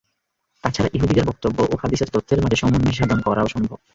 তাছাড়া 0.63 0.89
ইহুদীদের 0.93 1.27
বক্তব্য 1.27 1.57
ও 1.63 1.79
হাদীসের 1.81 2.09
তথ্যের 2.13 2.41
মাঝে 2.43 2.57
সমন্বয় 2.61 2.97
সাধন 2.97 3.19
করাও 3.21 3.47
সম্ভব। 3.47 3.77